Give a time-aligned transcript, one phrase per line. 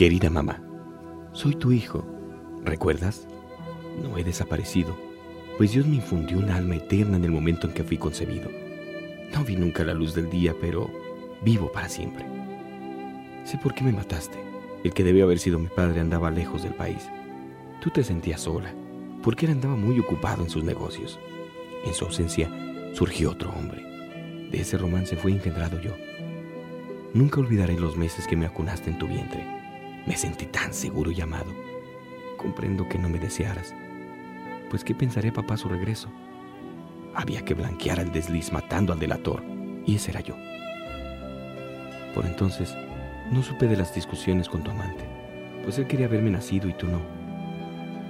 [0.00, 0.62] Querida mamá,
[1.32, 2.06] soy tu hijo.
[2.64, 3.28] ¿Recuerdas?
[4.02, 4.96] No he desaparecido,
[5.58, 8.48] pues Dios me infundió un alma eterna en el momento en que fui concebido.
[9.34, 10.90] No vi nunca la luz del día, pero
[11.44, 12.24] vivo para siempre.
[13.44, 14.38] Sé por qué me mataste.
[14.84, 17.06] El que debió haber sido mi padre andaba lejos del país.
[17.82, 18.72] Tú te sentías sola,
[19.22, 21.20] porque él andaba muy ocupado en sus negocios.
[21.84, 22.50] En su ausencia
[22.94, 23.82] surgió otro hombre.
[24.50, 25.94] De ese romance fui engendrado yo.
[27.12, 29.60] Nunca olvidaré los meses que me acunaste en tu vientre
[30.06, 31.52] me sentí tan seguro y amado.
[32.36, 33.74] Comprendo que no me desearas.
[34.70, 36.08] Pues ¿qué pensaré papá a su regreso?
[37.14, 39.42] Había que blanquear al desliz matando al delator,
[39.84, 40.36] y ese era yo.
[42.14, 42.74] Por entonces,
[43.30, 45.04] no supe de las discusiones con tu amante,
[45.62, 47.00] pues él quería verme nacido y tú no.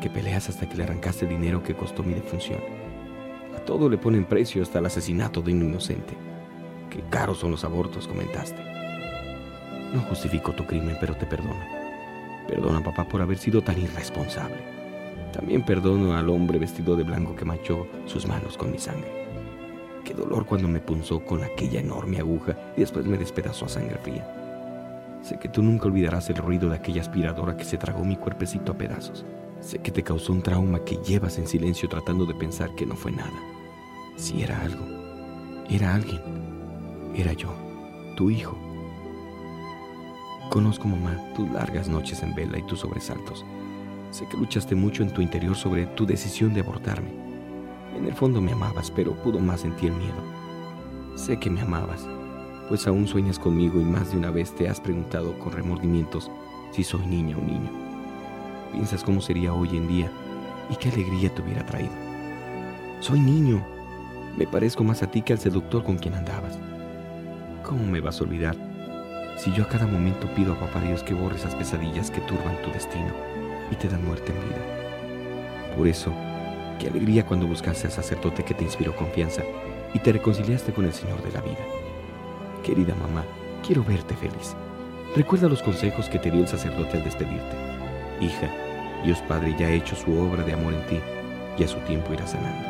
[0.00, 2.60] Que peleas hasta que le arrancaste dinero que costó mi defunción.
[3.56, 6.14] A todo le ponen precio hasta el asesinato de un inocente.
[6.90, 8.62] Qué caros son los abortos, comentaste.
[9.94, 11.81] No justifico tu crimen, pero te perdono.
[12.48, 14.58] Perdona, papá, por haber sido tan irresponsable.
[15.32, 19.22] También perdono al hombre vestido de blanco que manchó sus manos con mi sangre.
[20.04, 23.96] Qué dolor cuando me punzó con aquella enorme aguja y después me despedazó a sangre
[23.98, 24.26] fría.
[25.22, 28.72] Sé que tú nunca olvidarás el ruido de aquella aspiradora que se tragó mi cuerpecito
[28.72, 29.24] a pedazos.
[29.60, 32.96] Sé que te causó un trauma que llevas en silencio tratando de pensar que no
[32.96, 33.30] fue nada.
[34.16, 34.84] Si era algo,
[35.70, 36.20] era alguien,
[37.14, 37.54] era yo,
[38.16, 38.58] tu hijo.
[40.50, 43.44] Conozco, mamá, tus largas noches en vela y tus sobresaltos.
[44.10, 47.10] Sé que luchaste mucho en tu interior sobre tu decisión de abortarme.
[47.96, 50.22] En el fondo me amabas, pero pudo más en ti el miedo.
[51.14, 52.06] Sé que me amabas,
[52.68, 56.30] pues aún sueñas conmigo y más de una vez te has preguntado con remordimientos
[56.72, 57.70] si soy niña o niño.
[58.72, 60.10] Piensas cómo sería hoy en día
[60.70, 61.92] y qué alegría te hubiera traído.
[63.00, 63.64] Soy niño.
[64.38, 66.58] Me parezco más a ti que al seductor con quien andabas.
[67.62, 68.71] ¿Cómo me vas a olvidar?
[69.42, 72.62] Si yo a cada momento pido a Papá Dios que borre esas pesadillas que turban
[72.62, 73.12] tu destino
[73.72, 75.74] y te dan muerte en vida.
[75.76, 76.12] Por eso,
[76.78, 79.42] qué alegría cuando buscaste al sacerdote que te inspiró confianza
[79.92, 81.58] y te reconciliaste con el Señor de la vida.
[82.62, 83.24] Querida mamá,
[83.66, 84.54] quiero verte feliz.
[85.16, 87.56] Recuerda los consejos que te dio el sacerdote al despedirte.
[88.20, 88.48] Hija,
[89.02, 91.00] Dios Padre ya ha hecho su obra de amor en ti
[91.58, 92.68] y a su tiempo irá sanando.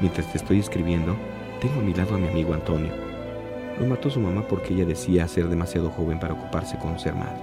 [0.00, 1.16] Mientras te estoy escribiendo,
[1.60, 2.92] tengo a mi lado a mi amigo Antonio,
[3.78, 7.40] lo mató su mamá porque ella decía ser demasiado joven para ocuparse con ser madre.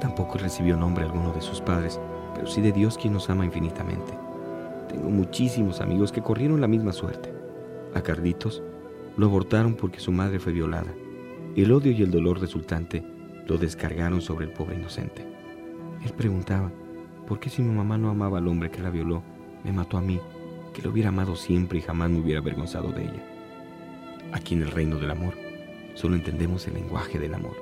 [0.00, 2.00] Tampoco recibió nombre alguno de sus padres,
[2.34, 4.12] pero sí de Dios quien nos ama infinitamente.
[4.88, 7.32] Tengo muchísimos amigos que corrieron la misma suerte.
[7.94, 8.62] A Carlitos
[9.16, 10.92] lo abortaron porque su madre fue violada.
[11.56, 13.04] El odio y el dolor resultante
[13.46, 15.26] lo descargaron sobre el pobre inocente.
[16.04, 16.70] Él preguntaba,
[17.26, 19.22] ¿por qué si mi mamá no amaba al hombre que la violó,
[19.64, 20.18] me mató a mí,
[20.72, 23.39] que lo hubiera amado siempre y jamás me hubiera avergonzado de ella?
[24.32, 25.34] Aquí en el reino del amor,
[25.94, 27.56] solo entendemos el lenguaje del amor.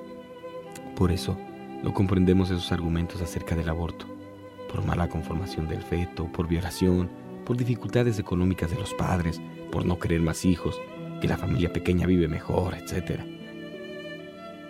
[0.95, 1.39] Por eso,
[1.83, 4.07] no comprendemos esos argumentos acerca del aborto,
[4.71, 7.11] por mala conformación del feto, por violación,
[7.45, 9.41] por dificultades económicas de los padres,
[9.73, 10.81] por no querer más hijos,
[11.21, 13.21] que la familia pequeña vive mejor, etc.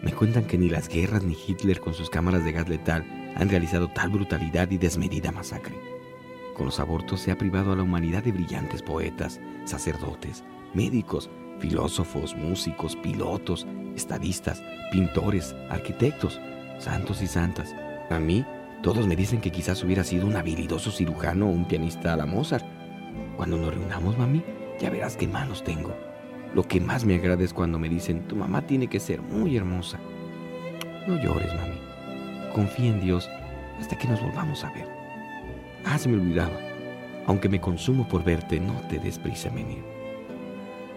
[0.03, 3.05] Me cuentan que ni las guerras ni Hitler con sus cámaras de gas letal
[3.35, 5.77] han realizado tal brutalidad y desmedida masacre.
[6.55, 10.45] Con los abortos se ha privado a la humanidad de brillantes poetas, sacerdotes,
[10.75, 16.41] médicos, filósofos, músicos, pilotos, estadistas, pintores, arquitectos,
[16.79, 17.75] santos y santas.
[18.11, 18.45] A mí,
[18.83, 22.27] todos me dicen que quizás hubiera sido un habilidoso cirujano o un pianista a la
[22.27, 22.65] Mozart.
[23.37, 24.43] Cuando nos reunamos, mami,
[24.81, 25.95] ya verás qué manos tengo.
[26.55, 29.57] Lo que más me agrada es cuando me dicen, tu mamá tiene que ser muy
[29.57, 29.99] hermosa.
[31.07, 31.79] No llores, mami.
[32.55, 33.29] Confía en Dios
[33.81, 34.89] hasta que nos volvamos a ver.
[35.85, 36.59] Ah, se me olvidaba.
[37.27, 39.98] Aunque me consumo por verte, no te des prisa en venir.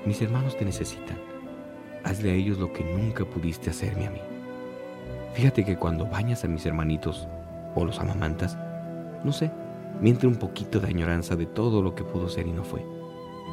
[0.04, 1.20] Mis hermanos te necesitan.
[2.04, 4.22] Hazle a ellos lo que nunca pudiste hacerme a mí.
[5.36, 7.28] Fíjate que cuando bañas a mis hermanitos
[7.76, 8.58] o los amamantas,
[9.24, 9.52] no sé,
[10.02, 12.84] me un poquito de añoranza de todo lo que pudo ser y no fue.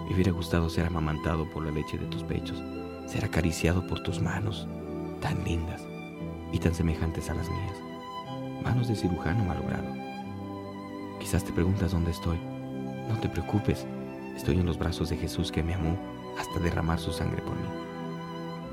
[0.06, 2.62] Me hubiera gustado ser amamantado por la leche de tus pechos,
[3.06, 4.66] ser acariciado por tus manos,
[5.20, 5.82] tan lindas
[6.50, 7.76] y tan semejantes a las mías.
[8.64, 9.86] Manos de cirujano malogrado.
[11.20, 12.38] Quizás te preguntas dónde estoy.
[13.06, 13.86] No te preocupes,
[14.34, 15.98] estoy en los brazos de Jesús que me amó
[16.38, 17.69] hasta derramar su sangre por mí.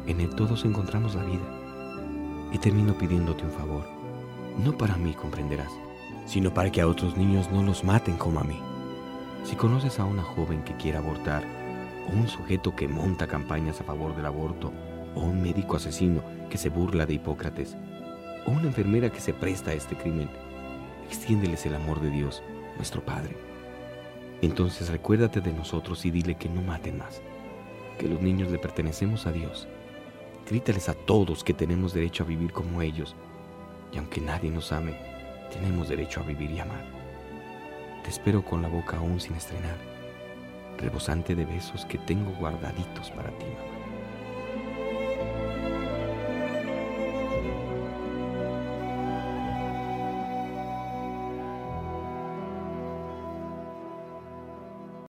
[0.07, 1.45] En él todos encontramos la vida.
[2.51, 3.83] Y termino pidiéndote un favor.
[4.63, 5.71] No para mí, comprenderás,
[6.25, 8.59] sino para que a otros niños no los maten como a mí.
[9.43, 11.43] Si conoces a una joven que quiera abortar,
[12.07, 14.71] o un sujeto que monta campañas a favor del aborto,
[15.15, 17.75] o un médico asesino que se burla de Hipócrates,
[18.45, 20.29] o una enfermera que se presta a este crimen,
[21.07, 22.43] extiéndeles el amor de Dios,
[22.77, 23.35] nuestro Padre.
[24.41, 27.21] Entonces recuérdate de nosotros y dile que no maten más
[27.97, 29.67] que los niños le pertenecemos a Dios.
[30.49, 33.15] Grítales a todos que tenemos derecho a vivir como ellos
[33.91, 34.95] Y aunque nadie nos ame,
[35.51, 36.85] tenemos derecho a vivir y amar.
[38.03, 39.77] Te espero con la boca aún sin estrenar,
[40.77, 43.45] rebosante de besos que tengo guardaditos para ti,